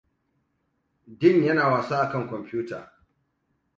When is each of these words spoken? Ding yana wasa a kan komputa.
Ding 1.19 1.39
yana 1.45 1.65
wasa 1.71 1.97
a 2.01 2.11
kan 2.11 2.27
komputa. 2.29 2.79